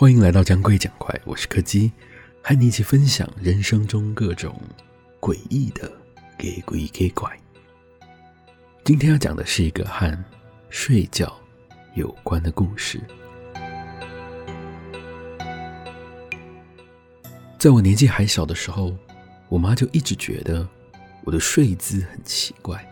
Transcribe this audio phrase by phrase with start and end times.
[0.00, 1.90] 欢迎来到讲鬼讲怪，我是柯基，
[2.40, 4.56] 和你一起分享人生中各种
[5.18, 5.90] 诡异的
[6.38, 7.28] 给鬼给怪。
[8.84, 10.16] 今天要讲的是一个和
[10.70, 11.36] 睡觉
[11.96, 13.00] 有关的故事。
[17.58, 18.96] 在我年纪还小的时候，
[19.48, 20.64] 我妈就一直觉得
[21.24, 22.88] 我的睡姿很奇怪，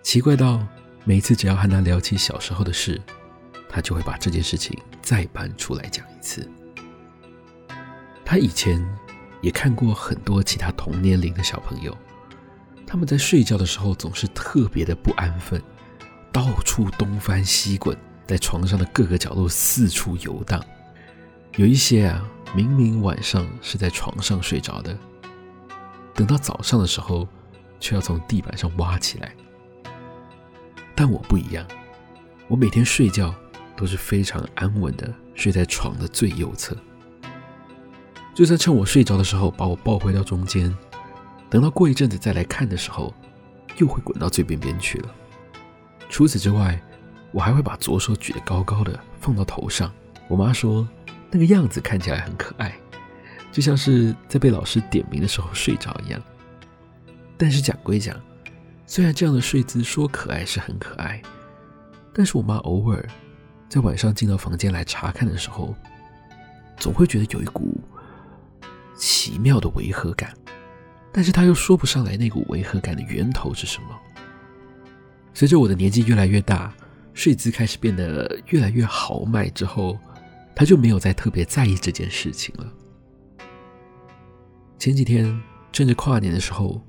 [0.00, 0.64] 奇怪到
[1.02, 3.02] 每次只要和她聊起小时候的事，
[3.76, 6.50] 他就会把这件事情再搬出来讲一次。
[8.24, 8.82] 他以前
[9.42, 11.94] 也看过很多其他同年龄的小朋友，
[12.86, 15.62] 他们在睡觉的时候总是特别的不安分，
[16.32, 17.94] 到处东翻西滚，
[18.26, 20.64] 在床上的各个角落四处游荡。
[21.56, 22.26] 有一些啊。
[22.54, 24.96] 明明晚上是在床上睡着的，
[26.14, 27.28] 等到早上的时候，
[27.80, 29.34] 却要从地板上挖起来。
[30.94, 31.66] 但我不一样，
[32.46, 33.34] 我每天睡觉
[33.76, 36.76] 都是非常安稳的，睡在床的最右侧。
[38.34, 40.74] 就算趁我睡着的时候把我抱回到中间，
[41.48, 43.14] 等到过一阵子再来看的时候，
[43.76, 45.14] 又会滚到最边边去了。
[46.08, 46.80] 除此之外，
[47.32, 49.92] 我还会把左手举得高高的，放到头上。
[50.28, 50.88] 我妈说。
[51.28, 52.72] 那个样子看起来很可爱，
[53.50, 56.22] 就像是在被老师点名的时候睡着一样。
[57.36, 58.16] 但是讲归讲，
[58.86, 61.20] 虽然这样的睡姿说可爱是很可爱，
[62.14, 63.06] 但是我妈偶尔
[63.68, 65.74] 在晚上进到房间来查看的时候，
[66.76, 67.80] 总会觉得有一股
[68.96, 70.32] 奇妙的违和感，
[71.12, 73.88] 但是他又说不上来那股违和感的源头是什么。
[75.34, 76.72] 随着我的年纪越来越大，
[77.14, 79.98] 睡姿开始变得越来越豪迈之后。
[80.58, 82.72] 他就没有再特别在意这件事情了。
[84.78, 85.38] 前几天
[85.70, 86.80] 趁着跨年的时候，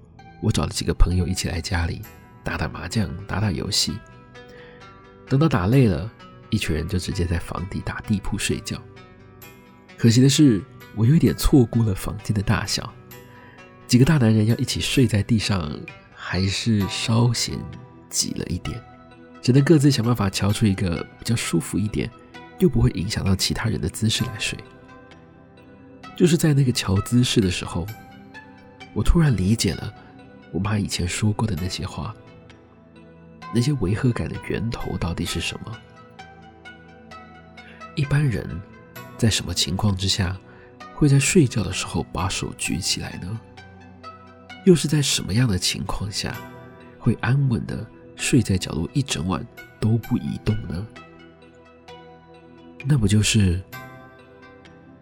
[0.42, 2.02] 我找了几个朋友一起来家里
[2.46, 4.00] 打打麻将、打打游戏。
[5.28, 6.10] 等到打累了，
[6.50, 8.82] 一群人就直接在房底打地铺睡觉。
[9.98, 10.64] 可惜的是，
[10.96, 12.94] 我有点错估了房间的大小，
[13.88, 15.72] 几个大男人要一起睡在地上，
[16.14, 17.58] 还是稍显
[18.10, 18.82] 挤了一点，
[19.42, 22.10] 只能各自想办法乔出一个比较舒服一点。
[22.60, 24.58] 又不会影响到其他人的姿势来睡。
[26.16, 27.86] 就是在那个乔姿势的时候，
[28.96, 29.94] 我突然理解了
[30.52, 32.16] 我妈以前说过的那些话。
[33.54, 35.72] 那些违和感的源头到底是什么？
[37.98, 38.48] 一般人
[39.18, 40.38] 在什么情况之下
[40.94, 43.40] 会在睡觉的时候把手举起来呢？
[44.66, 46.38] 又是在什么样的情况下
[47.00, 47.84] 会安稳的
[48.16, 49.44] 睡在角落一整晚
[49.80, 50.88] 都不移动呢？
[52.86, 53.60] 那不就是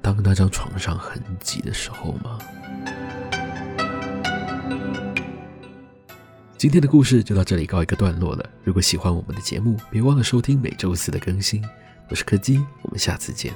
[0.02, 2.40] 当那张床上很挤的时候吗？
[6.58, 8.50] 今天的故事就到这里告一个段落了。
[8.64, 11.62] 如果喜欢我们的节目，别忘了收听每周四的更新。
[12.08, 13.52] 我是柯基，我们下次见。